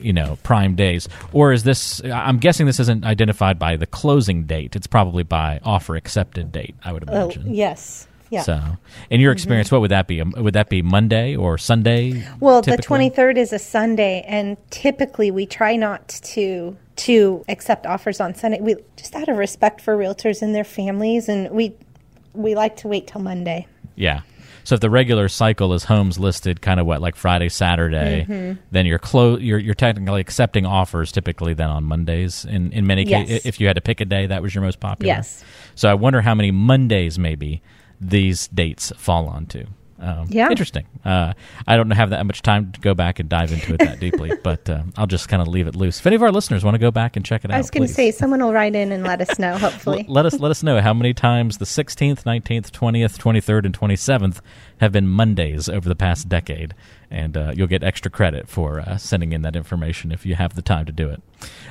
you 0.00 0.12
know, 0.12 0.38
prime 0.42 0.74
days, 0.74 1.08
or 1.32 1.52
is 1.52 1.64
this? 1.64 2.02
I'm 2.04 2.38
guessing 2.38 2.66
this 2.66 2.80
isn't 2.80 3.04
identified 3.04 3.58
by 3.58 3.76
the 3.76 3.86
closing 3.86 4.44
date. 4.44 4.76
It's 4.76 4.86
probably 4.86 5.22
by 5.22 5.60
offer 5.62 5.96
accepted 5.96 6.52
date. 6.52 6.74
I 6.84 6.92
would 6.92 7.02
imagine. 7.04 7.20
Oh, 7.20 7.24
imagine. 7.24 7.54
yes. 7.54 8.08
Yeah. 8.30 8.42
So, 8.42 8.60
in 9.08 9.20
your 9.20 9.32
experience, 9.32 9.72
what 9.72 9.80
would 9.80 9.90
that 9.90 10.06
be? 10.06 10.20
Um, 10.20 10.34
Would 10.36 10.54
that 10.54 10.68
be 10.68 10.82
Monday 10.82 11.34
or 11.34 11.56
Sunday? 11.56 12.26
Well, 12.40 12.60
typically? 12.60 13.08
the 13.08 13.14
23rd 13.14 13.36
is 13.38 13.52
a 13.52 13.58
Sunday, 13.58 14.22
and 14.28 14.56
typically 14.70 15.30
we 15.30 15.46
try 15.46 15.76
not 15.76 16.08
to 16.08 16.76
to 16.96 17.44
accept 17.48 17.86
offers 17.86 18.20
on 18.20 18.34
Sunday. 18.34 18.60
We 18.60 18.76
just 18.96 19.14
out 19.14 19.28
of 19.28 19.38
respect 19.38 19.80
for 19.80 19.96
realtors 19.96 20.42
and 20.42 20.54
their 20.54 20.64
families, 20.64 21.28
and 21.28 21.50
we 21.50 21.74
we 22.34 22.54
like 22.54 22.76
to 22.76 22.88
wait 22.88 23.06
till 23.06 23.22
Monday. 23.22 23.66
Yeah. 23.96 24.20
So 24.68 24.74
if 24.74 24.82
the 24.82 24.90
regular 24.90 25.30
cycle 25.30 25.72
is 25.72 25.84
homes 25.84 26.18
listed 26.18 26.60
kind 26.60 26.78
of 26.78 26.84
what 26.84 27.00
like 27.00 27.16
Friday, 27.16 27.48
Saturday, 27.48 28.26
Mm-hmm. 28.28 28.60
then 28.70 28.84
you're 28.84 29.00
you're 29.40 29.58
you're 29.58 29.74
technically 29.74 30.20
accepting 30.20 30.66
offers 30.66 31.10
typically 31.10 31.54
then 31.54 31.70
on 31.70 31.84
Mondays. 31.84 32.44
In 32.44 32.70
in 32.72 32.86
many 32.86 33.04
Yes. 33.04 33.28
cases, 33.28 33.46
if 33.46 33.60
you 33.60 33.66
had 33.66 33.76
to 33.76 33.80
pick 33.80 34.02
a 34.02 34.04
day, 34.04 34.26
that 34.26 34.42
was 34.42 34.54
your 34.54 34.62
most 34.62 34.78
popular. 34.78 35.06
Yes. 35.14 35.42
So 35.74 35.88
I 35.88 35.94
wonder 35.94 36.20
how 36.20 36.34
many 36.34 36.50
Mondays 36.50 37.18
maybe 37.18 37.62
these 37.98 38.46
dates 38.48 38.92
fall 38.98 39.26
onto. 39.28 39.64
Um, 40.00 40.26
Yeah. 40.28 40.48
Interesting. 40.50 40.86
Uh, 41.04 41.32
I 41.66 41.76
don't 41.76 41.90
have 41.90 42.10
that 42.10 42.24
much 42.24 42.42
time 42.42 42.72
to 42.72 42.80
go 42.80 42.94
back 42.94 43.18
and 43.18 43.28
dive 43.28 43.52
into 43.52 43.74
it 43.74 43.78
that 43.78 43.98
deeply, 44.06 44.32
but 44.42 44.68
uh, 44.70 44.82
I'll 44.96 45.06
just 45.06 45.28
kind 45.28 45.42
of 45.42 45.48
leave 45.48 45.66
it 45.66 45.74
loose. 45.74 45.98
If 45.98 46.06
any 46.06 46.16
of 46.16 46.22
our 46.22 46.30
listeners 46.30 46.64
want 46.64 46.74
to 46.74 46.78
go 46.78 46.90
back 46.90 47.16
and 47.16 47.24
check 47.24 47.44
it 47.44 47.50
out, 47.50 47.54
I 47.54 47.58
was 47.58 47.70
going 47.70 47.86
to 47.86 47.92
say 47.92 48.10
someone 48.10 48.42
will 48.42 48.52
write 48.52 48.74
in 48.74 48.92
and 48.92 49.02
let 49.04 49.20
us 49.20 49.38
know. 49.38 49.56
Hopefully, 49.58 50.04
let 50.08 50.26
us 50.26 50.38
let 50.38 50.50
us 50.50 50.62
know 50.62 50.80
how 50.80 50.94
many 50.94 51.12
times 51.14 51.58
the 51.58 51.64
16th, 51.64 52.22
19th, 52.24 52.70
20th, 52.70 53.18
23rd, 53.18 53.66
and 53.66 53.78
27th 53.78 54.40
have 54.80 54.92
been 54.92 55.08
Mondays 55.08 55.68
over 55.68 55.88
the 55.88 55.96
past 55.96 56.28
decade, 56.28 56.74
and 57.10 57.36
uh, 57.36 57.52
you'll 57.54 57.66
get 57.66 57.82
extra 57.82 58.10
credit 58.10 58.48
for 58.48 58.80
uh, 58.80 58.96
sending 58.96 59.32
in 59.32 59.42
that 59.42 59.56
information 59.56 60.12
if 60.12 60.26
you 60.26 60.34
have 60.34 60.54
the 60.54 60.62
time 60.62 60.86
to 60.86 60.92
do 60.92 61.08
it. 61.08 61.22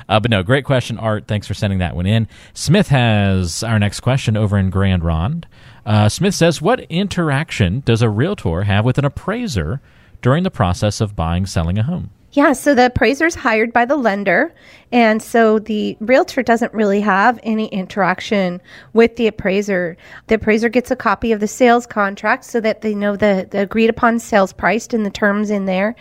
Uh, 0.08 0.18
but 0.18 0.30
no, 0.30 0.42
great 0.42 0.64
question, 0.64 0.98
Art. 0.98 1.26
Thanks 1.26 1.46
for 1.46 1.54
sending 1.54 1.78
that 1.78 1.94
one 1.94 2.06
in. 2.06 2.28
Smith 2.54 2.88
has 2.88 3.62
our 3.62 3.78
next 3.78 4.00
question 4.00 4.36
over 4.36 4.56
in 4.58 4.70
Grand 4.70 5.04
Ronde. 5.04 5.46
Uh, 5.86 6.08
Smith 6.08 6.34
says, 6.34 6.60
"What 6.60 6.80
interaction 6.90 7.80
does 7.80 8.02
a 8.02 8.10
realtor 8.10 8.62
have 8.62 8.84
with 8.84 8.98
an 8.98 9.04
appraiser 9.04 9.80
during 10.22 10.42
the 10.42 10.50
process 10.50 11.00
of 11.00 11.16
buying, 11.16 11.46
selling 11.46 11.78
a 11.78 11.82
home?" 11.82 12.10
Yeah, 12.32 12.52
so 12.52 12.74
the 12.74 12.86
appraiser 12.86 13.24
is 13.24 13.34
hired 13.34 13.72
by 13.72 13.86
the 13.86 13.96
lender, 13.96 14.54
and 14.92 15.22
so 15.22 15.58
the 15.58 15.96
realtor 15.98 16.42
doesn't 16.42 16.74
really 16.74 17.00
have 17.00 17.40
any 17.42 17.68
interaction 17.68 18.60
with 18.92 19.16
the 19.16 19.26
appraiser. 19.26 19.96
The 20.26 20.34
appraiser 20.34 20.68
gets 20.68 20.90
a 20.90 20.96
copy 20.96 21.32
of 21.32 21.40
the 21.40 21.48
sales 21.48 21.86
contract 21.86 22.44
so 22.44 22.60
that 22.60 22.82
they 22.82 22.94
know 22.94 23.16
the, 23.16 23.48
the 23.50 23.60
agreed 23.60 23.88
upon 23.88 24.18
sales 24.18 24.52
price 24.52 24.88
and 24.88 25.06
the 25.06 25.10
terms 25.10 25.48
in 25.48 25.64
there. 25.64 25.96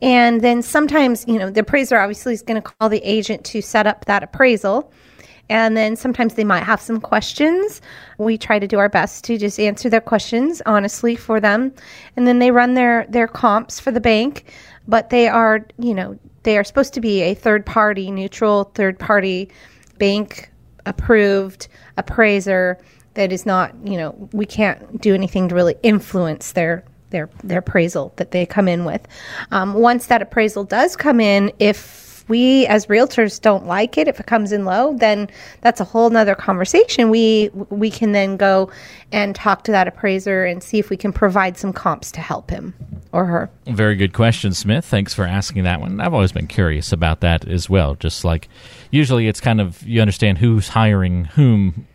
And 0.00 0.42
then 0.42 0.60
sometimes, 0.60 1.24
you 1.26 1.38
know, 1.38 1.48
the 1.48 1.60
appraiser 1.60 1.98
obviously 1.98 2.34
is 2.34 2.42
going 2.42 2.60
to 2.60 2.70
call 2.70 2.90
the 2.90 3.02
agent 3.02 3.44
to 3.46 3.62
set 3.62 3.86
up 3.86 4.04
that 4.04 4.22
appraisal. 4.22 4.92
And 5.48 5.76
then 5.76 5.96
sometimes 5.96 6.34
they 6.34 6.44
might 6.44 6.62
have 6.62 6.80
some 6.80 7.00
questions. 7.00 7.80
We 8.18 8.38
try 8.38 8.58
to 8.58 8.66
do 8.66 8.78
our 8.78 8.88
best 8.88 9.24
to 9.24 9.36
just 9.36 9.60
answer 9.60 9.90
their 9.90 10.00
questions 10.00 10.62
honestly 10.66 11.16
for 11.16 11.40
them. 11.40 11.72
And 12.16 12.26
then 12.26 12.38
they 12.38 12.50
run 12.50 12.74
their, 12.74 13.06
their 13.08 13.28
comps 13.28 13.78
for 13.78 13.90
the 13.90 14.00
bank, 14.00 14.52
but 14.88 15.10
they 15.10 15.28
are, 15.28 15.66
you 15.78 15.94
know, 15.94 16.18
they 16.44 16.58
are 16.58 16.64
supposed 16.64 16.94
to 16.94 17.00
be 17.00 17.22
a 17.22 17.34
third 17.34 17.66
party, 17.66 18.10
neutral 18.10 18.64
third 18.74 18.98
party 18.98 19.50
bank 19.98 20.50
approved 20.86 21.68
appraiser 21.96 22.78
that 23.14 23.32
is 23.32 23.44
not, 23.44 23.74
you 23.84 23.96
know, 23.96 24.28
we 24.32 24.46
can't 24.46 25.00
do 25.00 25.14
anything 25.14 25.48
to 25.48 25.54
really 25.54 25.76
influence 25.82 26.52
their 26.52 26.84
their 27.10 27.28
their 27.44 27.58
appraisal 27.58 28.12
that 28.16 28.30
they 28.30 28.46
come 28.46 28.68
in 28.68 28.84
with. 28.84 29.06
Um, 29.50 29.74
once 29.74 30.06
that 30.06 30.22
appraisal 30.22 30.64
does 30.64 30.96
come 30.96 31.20
in, 31.20 31.52
if 31.58 32.01
we 32.32 32.66
as 32.66 32.86
realtors 32.86 33.38
don't 33.38 33.66
like 33.66 33.98
it, 33.98 34.08
if 34.08 34.18
it 34.18 34.24
comes 34.24 34.52
in 34.52 34.64
low, 34.64 34.94
then 34.96 35.28
that's 35.60 35.82
a 35.82 35.84
whole 35.84 36.08
nother 36.08 36.34
conversation. 36.34 37.10
We 37.10 37.50
we 37.68 37.90
can 37.90 38.12
then 38.12 38.38
go 38.38 38.70
and 39.12 39.34
talk 39.34 39.64
to 39.64 39.72
that 39.72 39.86
appraiser 39.86 40.46
and 40.46 40.62
see 40.62 40.78
if 40.78 40.88
we 40.88 40.96
can 40.96 41.12
provide 41.12 41.58
some 41.58 41.74
comps 41.74 42.10
to 42.12 42.20
help 42.20 42.48
him 42.48 42.72
or 43.12 43.26
her. 43.26 43.50
Very 43.66 43.96
good 43.96 44.14
question, 44.14 44.54
Smith. 44.54 44.86
Thanks 44.86 45.12
for 45.12 45.26
asking 45.26 45.64
that 45.64 45.82
one. 45.82 46.00
I've 46.00 46.14
always 46.14 46.32
been 46.32 46.46
curious 46.46 46.90
about 46.90 47.20
that 47.20 47.46
as 47.46 47.68
well. 47.68 47.96
Just 47.96 48.24
like 48.24 48.48
usually 48.90 49.28
it's 49.28 49.40
kind 49.40 49.60
of 49.60 49.82
you 49.82 50.00
understand 50.00 50.38
who's 50.38 50.68
hiring 50.68 51.26
whom 51.26 51.86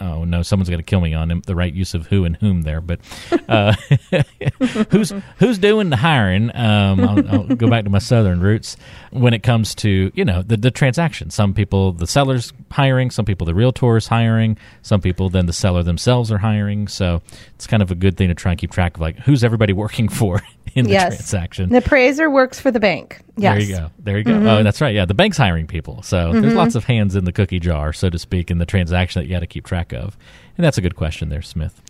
oh 0.00 0.24
no, 0.24 0.42
someone's 0.42 0.68
going 0.68 0.80
to 0.80 0.84
kill 0.84 1.00
me 1.00 1.14
on 1.14 1.42
the 1.46 1.54
right 1.54 1.72
use 1.72 1.94
of 1.94 2.06
who 2.06 2.24
and 2.24 2.36
whom 2.36 2.62
there. 2.62 2.80
But 2.80 3.00
uh, 3.48 3.74
who's 4.90 5.12
who's 5.38 5.58
doing 5.58 5.90
the 5.90 5.96
hiring? 5.96 6.54
Um, 6.54 7.00
I'll, 7.00 7.28
I'll, 7.28 7.56
go 7.56 7.68
back 7.68 7.84
to 7.84 7.90
my 7.90 7.98
southern 7.98 8.40
roots 8.40 8.76
when 9.10 9.34
it 9.34 9.42
comes 9.42 9.74
to 9.76 10.10
you 10.14 10.24
know 10.24 10.42
the 10.42 10.56
the 10.56 10.70
transaction. 10.70 11.30
Some 11.30 11.54
people 11.54 11.92
the 11.92 12.06
sellers 12.06 12.52
hiring, 12.70 13.10
some 13.10 13.24
people 13.24 13.46
the 13.46 13.52
realtors 13.52 14.08
hiring, 14.08 14.56
some 14.82 15.00
people 15.00 15.28
then 15.30 15.46
the 15.46 15.52
seller 15.52 15.82
themselves 15.82 16.30
are 16.30 16.38
hiring. 16.38 16.88
So 16.88 17.22
it's 17.54 17.66
kind 17.66 17.82
of 17.82 17.90
a 17.90 17.94
good 17.94 18.16
thing 18.16 18.28
to 18.28 18.34
try 18.34 18.52
and 18.52 18.60
keep 18.60 18.70
track 18.70 18.96
of 18.96 19.00
like 19.00 19.18
who's 19.20 19.44
everybody 19.44 19.72
working 19.72 20.08
for 20.08 20.42
in 20.74 20.84
the 20.84 20.92
yes. 20.92 21.16
transaction. 21.16 21.70
The 21.70 21.78
appraiser 21.78 22.30
works 22.30 22.60
for 22.60 22.70
the 22.70 22.80
bank. 22.80 23.22
Yes. 23.36 23.54
There 23.54 23.60
you 23.60 23.76
go. 23.76 23.90
There 23.98 24.18
you 24.18 24.24
go. 24.24 24.32
Mm-hmm. 24.32 24.46
Oh, 24.46 24.62
that's 24.62 24.80
right. 24.80 24.94
Yeah, 24.94 25.04
the 25.04 25.14
bank's 25.14 25.36
hiring 25.36 25.66
people. 25.66 26.02
So 26.02 26.16
mm-hmm. 26.16 26.40
there's 26.40 26.54
lots 26.54 26.74
of 26.74 26.84
hands 26.84 27.16
in 27.16 27.24
the 27.24 27.32
cookie 27.32 27.60
jar, 27.60 27.92
so 27.92 28.10
to 28.10 28.18
speak, 28.18 28.50
in 28.50 28.58
the 28.58 28.66
transaction 28.66 29.20
that 29.20 29.26
you 29.26 29.34
got 29.34 29.40
to 29.40 29.46
keep 29.46 29.66
track 29.66 29.85
of. 29.92 30.16
And 30.56 30.64
that's 30.64 30.78
a 30.78 30.82
good 30.82 30.96
question 30.96 31.28
there, 31.28 31.42
Smith. 31.42 31.82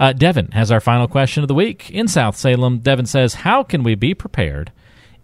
Uh, 0.00 0.12
Devin 0.12 0.52
has 0.52 0.70
our 0.70 0.80
final 0.80 1.08
question 1.08 1.42
of 1.42 1.48
the 1.48 1.54
week. 1.54 1.90
In 1.90 2.08
South 2.08 2.36
Salem, 2.36 2.78
Devin 2.78 3.06
says, 3.06 3.34
How 3.34 3.62
can 3.62 3.82
we 3.82 3.94
be 3.94 4.14
prepared 4.14 4.72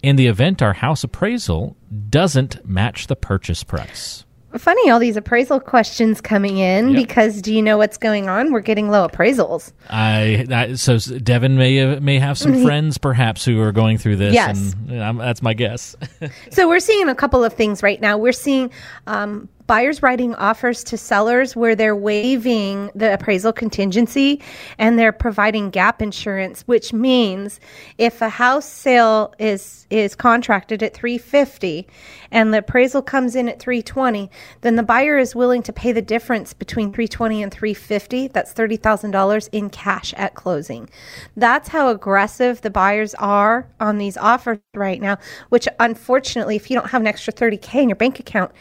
in 0.02 0.16
the 0.16 0.26
event 0.26 0.62
our 0.62 0.74
house 0.74 1.02
appraisal 1.02 1.76
doesn't 2.10 2.66
match 2.66 3.06
the 3.06 3.16
purchase 3.16 3.64
price? 3.64 4.24
funny 4.58 4.88
all 4.88 4.98
these 4.98 5.16
appraisal 5.16 5.58
questions 5.58 6.20
coming 6.20 6.58
in 6.58 6.90
yep. 6.90 6.96
because 6.96 7.42
do 7.42 7.52
you 7.52 7.62
know 7.62 7.76
what's 7.76 7.96
going 7.96 8.28
on? 8.28 8.52
We're 8.52 8.60
getting 8.60 8.88
low 8.88 9.06
appraisals. 9.08 9.72
I, 9.90 10.46
I 10.50 10.74
so 10.74 10.98
Devin 10.98 11.56
may 11.56 11.98
may 11.98 12.18
have 12.18 12.38
some 12.38 12.62
friends 12.64 12.98
perhaps 12.98 13.44
who 13.44 13.60
are 13.60 13.72
going 13.72 13.98
through 13.98 14.16
this. 14.16 14.34
Yes, 14.34 14.74
and 14.88 15.20
that's 15.20 15.42
my 15.42 15.54
guess. 15.54 15.96
so 16.50 16.68
we're 16.68 16.80
seeing 16.80 17.08
a 17.08 17.14
couple 17.14 17.42
of 17.42 17.52
things 17.52 17.82
right 17.82 18.00
now. 18.00 18.16
We're 18.16 18.32
seeing 18.32 18.70
um, 19.06 19.48
buyers 19.66 20.02
writing 20.02 20.34
offers 20.34 20.84
to 20.84 20.96
sellers 20.96 21.56
where 21.56 21.74
they're 21.74 21.96
waiving 21.96 22.90
the 22.94 23.12
appraisal 23.12 23.52
contingency 23.52 24.40
and 24.78 24.98
they're 24.98 25.12
providing 25.12 25.70
gap 25.70 26.02
insurance 26.02 26.62
which 26.62 26.92
means 26.92 27.60
if 27.98 28.20
a 28.20 28.28
house 28.28 28.66
sale 28.66 29.34
is 29.38 29.86
is 29.90 30.14
contracted 30.14 30.82
at 30.82 30.94
350 30.94 31.86
and 32.34 32.52
the 32.52 32.58
appraisal 32.58 33.00
comes 33.00 33.34
in 33.34 33.48
at 33.48 33.58
320 33.58 34.30
then 34.60 34.76
the 34.76 34.82
buyer 34.82 35.16
is 35.16 35.34
willing 35.34 35.62
to 35.62 35.72
pay 35.72 35.92
the 35.92 36.02
difference 36.02 36.52
between 36.52 36.92
320 36.92 37.42
and 37.42 37.52
350 37.52 38.28
that's 38.28 38.52
$30,000 38.52 39.48
in 39.52 39.70
cash 39.70 40.12
at 40.18 40.34
closing 40.34 40.90
that's 41.36 41.68
how 41.68 41.88
aggressive 41.88 42.60
the 42.60 42.70
buyers 42.70 43.14
are 43.14 43.66
on 43.80 43.96
these 43.96 44.18
offers 44.18 44.58
right 44.74 45.00
now 45.00 45.16
which 45.48 45.66
unfortunately 45.80 46.56
if 46.56 46.70
you 46.70 46.76
don't 46.76 46.90
have 46.90 47.00
an 47.00 47.06
extra 47.06 47.32
30k 47.32 47.82
in 47.82 47.88
your 47.88 47.96
bank 47.96 48.20
account 48.20 48.52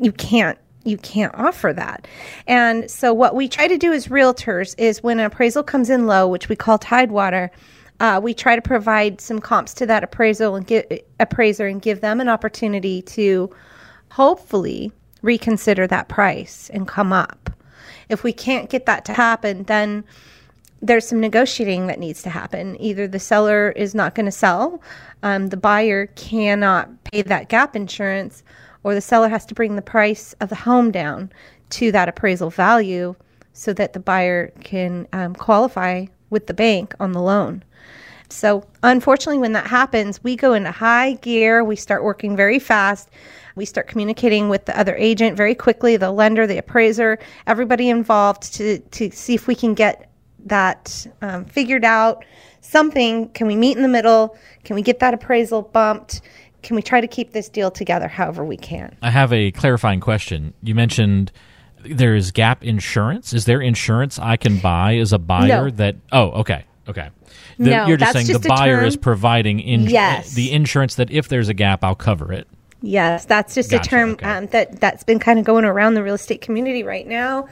you 0.00 0.12
can't 0.12 0.58
you 0.84 0.96
can't 0.96 1.34
offer 1.34 1.72
that. 1.74 2.08
And 2.46 2.90
so 2.90 3.12
what 3.12 3.34
we 3.34 3.48
try 3.48 3.68
to 3.68 3.76
do 3.76 3.92
as 3.92 4.06
realtors 4.08 4.74
is 4.78 5.02
when 5.02 5.18
an 5.18 5.26
appraisal 5.26 5.62
comes 5.62 5.90
in 5.90 6.06
low, 6.06 6.26
which 6.26 6.48
we 6.48 6.56
call 6.56 6.78
tidewater, 6.78 7.50
uh, 8.00 8.18
we 8.22 8.32
try 8.32 8.56
to 8.56 8.62
provide 8.62 9.20
some 9.20 9.40
comps 9.40 9.74
to 9.74 9.86
that 9.86 10.02
appraisal 10.02 10.56
and 10.56 11.00
appraiser 11.20 11.66
and 11.66 11.82
give 11.82 12.00
them 12.00 12.18
an 12.18 12.28
opportunity 12.28 13.02
to 13.02 13.54
hopefully 14.10 14.90
reconsider 15.22 15.86
that 15.86 16.08
price 16.08 16.70
and 16.70 16.88
come 16.88 17.12
up. 17.12 17.50
If 18.08 18.24
we 18.24 18.32
can't 18.32 18.70
get 18.70 18.86
that 18.86 19.04
to 19.04 19.12
happen, 19.12 19.64
then 19.64 20.02
there's 20.82 21.06
some 21.06 21.20
negotiating 21.20 21.86
that 21.88 21.98
needs 21.98 22.22
to 22.22 22.30
happen. 22.30 22.80
Either 22.80 23.06
the 23.06 23.18
seller 23.18 23.70
is 23.72 23.94
not 23.94 24.14
going 24.14 24.26
to 24.26 24.32
sell, 24.32 24.82
um, 25.22 25.48
the 25.48 25.56
buyer 25.58 26.06
cannot 26.16 27.04
pay 27.04 27.20
that 27.20 27.50
gap 27.50 27.76
insurance, 27.76 28.42
or 28.82 28.94
the 28.94 29.00
seller 29.02 29.28
has 29.28 29.44
to 29.44 29.54
bring 29.54 29.76
the 29.76 29.82
price 29.82 30.32
of 30.40 30.48
the 30.48 30.54
home 30.54 30.90
down 30.90 31.30
to 31.68 31.92
that 31.92 32.08
appraisal 32.08 32.48
value 32.48 33.14
so 33.52 33.74
that 33.74 33.92
the 33.92 34.00
buyer 34.00 34.50
can 34.64 35.06
um, 35.12 35.34
qualify 35.34 36.06
with 36.30 36.46
the 36.46 36.54
bank 36.54 36.94
on 37.00 37.12
the 37.12 37.20
loan. 37.20 37.62
So, 38.28 38.64
unfortunately, 38.84 39.38
when 39.38 39.52
that 39.52 39.66
happens, 39.66 40.22
we 40.22 40.36
go 40.36 40.52
into 40.54 40.70
high 40.70 41.14
gear. 41.14 41.64
We 41.64 41.74
start 41.76 42.04
working 42.04 42.36
very 42.36 42.60
fast. 42.60 43.10
We 43.56 43.64
start 43.64 43.88
communicating 43.88 44.48
with 44.48 44.66
the 44.66 44.78
other 44.78 44.94
agent 44.96 45.36
very 45.36 45.54
quickly, 45.54 45.96
the 45.96 46.12
lender, 46.12 46.46
the 46.46 46.58
appraiser, 46.58 47.18
everybody 47.48 47.88
involved 47.88 48.54
to, 48.54 48.78
to 48.78 49.10
see 49.10 49.34
if 49.34 49.48
we 49.48 49.56
can 49.56 49.74
get 49.74 50.10
that 50.46 51.06
um, 51.20 51.44
figured 51.44 51.84
out. 51.84 52.24
Something, 52.60 53.28
can 53.30 53.48
we 53.48 53.56
meet 53.56 53.76
in 53.76 53.82
the 53.82 53.88
middle? 53.88 54.38
Can 54.64 54.76
we 54.76 54.82
get 54.82 55.00
that 55.00 55.12
appraisal 55.12 55.62
bumped? 55.62 56.22
can 56.62 56.76
we 56.76 56.82
try 56.82 57.00
to 57.00 57.06
keep 57.06 57.32
this 57.32 57.48
deal 57.48 57.70
together 57.70 58.08
however 58.08 58.44
we 58.44 58.56
can? 58.56 58.96
I 59.02 59.10
have 59.10 59.32
a 59.32 59.50
clarifying 59.52 60.00
question. 60.00 60.54
You 60.62 60.74
mentioned 60.74 61.32
there 61.84 62.14
is 62.14 62.30
gap 62.30 62.64
insurance. 62.64 63.32
Is 63.32 63.44
there 63.44 63.60
insurance 63.60 64.18
I 64.18 64.36
can 64.36 64.58
buy 64.58 64.96
as 64.96 65.12
a 65.12 65.18
buyer 65.18 65.64
no. 65.64 65.70
that 65.70 65.96
Oh, 66.12 66.30
okay. 66.40 66.64
Okay. 66.88 67.10
The, 67.58 67.70
no, 67.70 67.86
you're 67.86 67.96
just 67.96 68.12
saying 68.12 68.26
just 68.26 68.42
the 68.42 68.48
buyer 68.48 68.78
term. 68.78 68.84
is 68.86 68.96
providing 68.96 69.60
in, 69.60 69.82
yes. 69.82 70.32
the 70.32 70.50
insurance 70.50 70.94
that 70.94 71.10
if 71.10 71.28
there's 71.28 71.48
a 71.48 71.54
gap, 71.54 71.84
I'll 71.84 71.94
cover 71.94 72.32
it. 72.32 72.48
Yes, 72.82 73.26
that's 73.26 73.54
just 73.54 73.70
gotcha, 73.70 73.82
a 73.82 73.90
term 73.90 74.10
okay. 74.12 74.26
um, 74.26 74.46
that 74.46 74.80
that's 74.80 75.04
been 75.04 75.18
kind 75.18 75.38
of 75.38 75.44
going 75.44 75.66
around 75.66 75.94
the 75.94 76.02
real 76.02 76.14
estate 76.14 76.40
community 76.40 76.82
right 76.82 77.06
now 77.06 77.46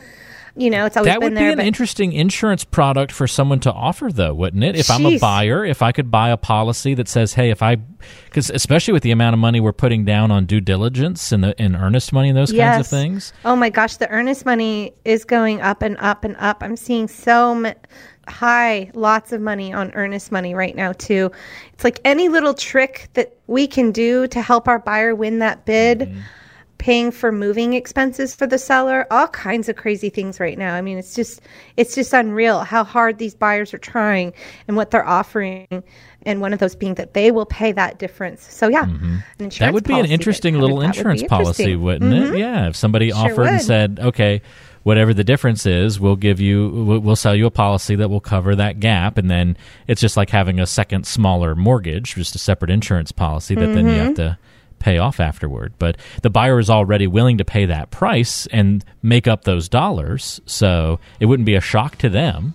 you 0.59 0.71
know, 0.71 0.87
it's 0.87 0.97
always 0.97 1.13
that 1.13 1.23
would 1.23 1.37
there. 1.37 1.55
be 1.55 1.61
an 1.61 1.67
interesting 1.67 2.13
insurance 2.13 2.65
product 2.65 3.13
for 3.13 3.29
someone 3.29 3.61
to 3.61 3.73
offer, 3.73 4.11
though, 4.11 4.35
wouldn't 4.35 4.65
it? 4.65 4.75
If 4.77 4.91
I'm 4.91 5.07
a 5.07 5.19
buyer, 5.19 5.65
if 5.65 5.83
I 5.83 5.93
could 5.93 6.11
buy 6.11 6.31
a 6.31 6.37
policy 6.37 6.95
that 6.95 7.09
says, 7.09 7.35
"Hey, 7.35 7.51
if 7.51 7.63
I," 7.63 7.77
because 8.25 8.51
especially 8.51 8.93
with 8.93 9.05
the 9.05 9.13
amount 9.13 9.35
of 9.35 9.41
money 9.41 9.61
we're 9.61 9.73
putting 9.73 10.05
down 10.05 10.33
on 10.33 10.47
due 10.47 10.61
diligence 10.61 11.31
and 11.31 11.45
the 11.45 11.61
and 11.61 11.77
earnest 11.77 12.13
money 12.13 12.29
and 12.31 12.37
those 12.37 12.51
kinds 12.53 12.81
of 12.81 12.87
things, 12.89 13.33
Oh 13.45 13.55
my 13.55 13.71
gosh, 13.71 13.97
the 13.97 14.09
earnest 14.11 14.45
money 14.45 14.95
is 15.05 15.25
going 15.25 15.61
up 15.61 15.81
and 15.81 15.97
up 15.99 16.25
and 16.25 16.35
up. 16.39 16.63
I'm 16.63 16.77
seeing 16.77 17.07
so 17.07 17.65
m- 17.65 17.75
high, 18.29 18.91
lots 18.95 19.33
of 19.33 19.41
money 19.41 19.73
on 19.73 19.93
earnest 19.95 20.33
money 20.33 20.55
right 20.55 20.75
now 20.75 20.93
too. 20.93 21.31
It's 21.73 21.85
like 21.85 22.01
any 22.05 22.29
little 22.29 22.55
trick 22.55 23.09
that 23.15 23.37
we 23.47 23.67
can 23.67 23.93
do 23.93 24.27
to 24.29 24.43
help 24.43 24.69
our 24.69 24.79
buyer 24.79 25.15
win 25.15 25.39
that 25.39 25.65
bid. 25.65 26.01
Mm-hmm. 26.01 26.19
Paying 26.79 27.11
for 27.11 27.33
moving 27.33 27.75
expenses 27.75 28.35
for 28.37 28.47
the 28.47 28.57
seller, 28.57 29.07
all 29.11 29.27
kinds 29.29 29.69
of 29.69 29.75
crazy 29.75 30.11
things 30.11 30.39
right 30.39 30.57
now. 30.57 30.75
I 30.75 30.81
mean, 30.81 30.97
it's 30.97 31.15
just 31.15 31.41
it's 31.77 31.95
just 31.95 32.13
unreal 32.13 32.61
how 32.61 32.85
hard 32.85 33.19
these 33.19 33.35
buyers 33.35 33.75
are 33.75 33.79
trying 33.79 34.33
and 34.69 34.77
what 34.77 34.93
they're 34.93 35.05
offering, 35.07 35.67
and 36.23 36.41
one 36.41 36.53
of 36.53 36.61
those 36.61 36.77
being 36.77 36.95
that 36.95 37.15
they 37.15 37.33
will 37.33 37.47
pay 37.47 37.73
that 37.73 37.99
difference. 37.99 38.45
So 38.53 38.69
yeah, 38.69 38.85
Mm-hmm. 38.85 39.49
that 39.59 39.75
would 39.75 39.85
be 39.85 39.99
an 39.99 40.07
interesting 40.07 40.55
that 40.55 40.61
little 40.61 40.79
that 40.79 40.87
would 40.87 40.97
insurance 40.97 41.23
policy, 41.25 41.75
wouldn't 41.75 42.13
Mhm. 42.13 42.35
it? 42.35 42.39
Yeah, 42.39 42.69
if 42.69 42.77
somebody 42.77 43.11
Sure 43.11 43.19
offered 43.19 43.49
and 43.49 43.61
said, 43.61 43.99
"Okay." 44.01 44.41
Whatever 44.85 45.13
the 45.13 45.25
difference 45.25 45.67
is, 45.67 46.01
we'll 46.01 46.17
give 46.17 46.41
you, 46.41 47.01
we'll 47.03 47.17
sell 47.17 47.35
you 47.35 47.45
a 47.45 47.51
policy 47.51 47.97
that 47.97 48.09
will 48.09 48.21
cover 48.21 48.55
that 48.55 48.81
gap, 48.81 49.19
and 49.19 49.29
then 49.31 49.55
it's 49.87 50.01
just 50.01 50.17
like 50.17 50.31
having 50.31 50.61
a 50.61 50.67
second 50.67 51.05
smaller 51.07 51.55
mortgage, 51.55 52.15
just 52.15 52.35
a 52.35 52.39
separate 52.39 52.71
insurance 52.71 53.13
policy 53.13 53.55
that 53.57 53.67
then 53.75 53.87
you 53.87 53.93
Mm-hmm. 53.93 54.05
have 54.07 54.15
to 54.15 54.39
pay 54.79 54.99
off 54.99 55.21
afterward. 55.21 55.73
But 55.79 55.97
the 56.23 56.31
buyer 56.31 56.59
is 56.59 56.71
already 56.71 57.07
willing 57.07 57.39
to 57.39 57.45
pay 57.45 57.67
that 57.67 57.91
price 57.91 58.47
and 58.47 58.85
make 59.03 59.27
up 59.27 59.45
those 59.45 59.69
dollars, 59.69 60.41
so 60.47 60.99
it 61.21 61.27
wouldn't 61.27 61.47
be 61.47 61.55
a 61.55 61.61
shock 61.61 61.97
to 61.99 62.09
them. 62.09 62.55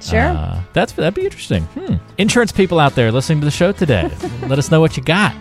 Sure. 0.00 0.20
Uh, 0.20 0.62
that's 0.72 0.92
that'd 0.92 1.14
be 1.14 1.24
interesting. 1.24 1.62
Hmm. 1.64 1.94
Insurance 2.18 2.52
people 2.52 2.78
out 2.78 2.94
there 2.94 3.10
listening 3.10 3.40
to 3.40 3.44
the 3.44 3.50
show 3.50 3.72
today, 3.72 4.10
let 4.42 4.58
us 4.58 4.70
know 4.70 4.80
what 4.80 4.96
you 4.96 5.02
got. 5.02 5.34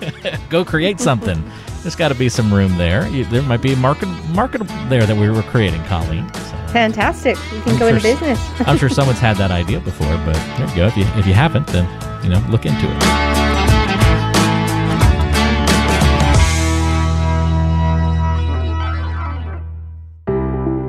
Go 0.50 0.64
create 0.64 1.00
something. 1.00 1.42
There's 1.82 1.94
got 1.94 2.08
to 2.08 2.14
be 2.16 2.28
some 2.28 2.52
room 2.52 2.76
there. 2.76 3.08
You, 3.08 3.24
there 3.26 3.42
might 3.42 3.62
be 3.62 3.72
a 3.72 3.76
market 3.76 4.06
market 4.30 4.62
there 4.88 5.06
that 5.06 5.16
we 5.16 5.30
were 5.30 5.42
creating, 5.42 5.82
Colleen. 5.84 6.28
So 6.34 6.58
Fantastic. 6.72 7.36
You 7.52 7.60
can 7.62 7.72
I'm 7.74 7.78
go 7.78 7.86
into 7.86 8.02
business. 8.02 8.40
I'm 8.60 8.76
sure 8.76 8.88
someone's 8.88 9.20
had 9.20 9.36
that 9.36 9.50
idea 9.50 9.80
before, 9.80 10.16
but 10.18 10.34
there 10.34 10.68
you 10.68 10.76
go. 10.76 10.86
If 10.88 10.96
you 10.96 11.04
if 11.16 11.26
you 11.26 11.34
haven't, 11.34 11.66
then 11.68 11.84
you 12.24 12.30
know 12.30 12.44
look 12.50 12.66
into 12.66 12.86
it. 12.90 13.27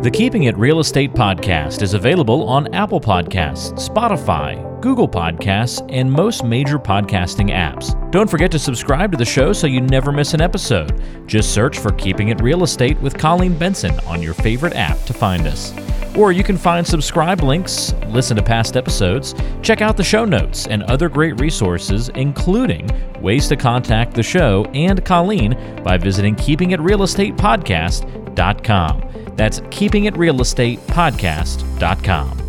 The 0.01 0.09
Keeping 0.09 0.43
It 0.43 0.57
Real 0.57 0.79
Estate 0.79 1.11
podcast 1.11 1.81
is 1.81 1.93
available 1.93 2.47
on 2.47 2.73
Apple 2.73 3.01
Podcasts, 3.01 3.73
Spotify, 3.73 4.79
Google 4.79 5.09
Podcasts, 5.09 5.85
and 5.89 6.09
most 6.09 6.45
major 6.45 6.79
podcasting 6.79 7.49
apps. 7.49 8.09
Don't 8.09 8.29
forget 8.29 8.49
to 8.51 8.59
subscribe 8.59 9.11
to 9.11 9.17
the 9.17 9.25
show 9.25 9.51
so 9.51 9.67
you 9.67 9.81
never 9.81 10.13
miss 10.13 10.33
an 10.33 10.39
episode. 10.39 11.03
Just 11.27 11.53
search 11.53 11.79
for 11.79 11.91
Keeping 11.91 12.29
It 12.29 12.41
Real 12.41 12.63
Estate 12.63 12.97
with 13.01 13.17
Colleen 13.17 13.57
Benson 13.57 13.99
on 14.05 14.21
your 14.21 14.33
favorite 14.33 14.77
app 14.77 15.03
to 15.03 15.11
find 15.11 15.45
us. 15.45 15.73
Or 16.15 16.31
you 16.31 16.45
can 16.45 16.57
find 16.57 16.87
subscribe 16.87 17.41
links, 17.41 17.93
listen 18.07 18.37
to 18.37 18.43
past 18.43 18.77
episodes, 18.77 19.35
check 19.61 19.81
out 19.81 19.97
the 19.97 20.03
show 20.05 20.23
notes, 20.23 20.65
and 20.67 20.83
other 20.83 21.09
great 21.09 21.37
resources, 21.41 22.07
including 22.15 22.89
ways 23.21 23.49
to 23.49 23.57
contact 23.57 24.13
the 24.13 24.23
show 24.23 24.63
and 24.73 25.03
Colleen 25.03 25.57
by 25.83 25.97
visiting 25.97 26.35
keepingitrealestatepodcast.com. 26.35 29.08
That's 29.39 29.61
keepingitrealestatepodcast.com. 29.61 32.41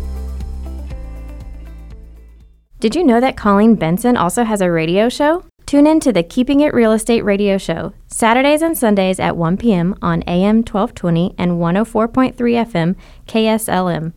Did 2.81 2.95
you 2.97 3.05
know 3.05 3.21
that 3.21 3.37
Colleen 3.37 3.75
Benson 3.75 4.17
also 4.17 4.43
has 4.43 4.59
a 4.59 4.69
radio 4.69 5.07
show? 5.07 5.45
Tune 5.65 5.87
in 5.87 6.01
to 6.01 6.11
the 6.11 6.21
Keeping 6.21 6.59
It 6.59 6.73
Real 6.73 6.91
Estate 6.91 7.23
radio 7.23 7.57
show, 7.57 7.93
Saturdays 8.07 8.61
and 8.61 8.77
Sundays 8.77 9.21
at 9.21 9.37
1 9.37 9.55
p.m. 9.55 9.95
on 10.01 10.21
AM 10.23 10.63
1220 10.63 11.33
and 11.37 11.51
104.3 11.51 12.35
FM 12.35 12.97
KSLM. 13.25 14.11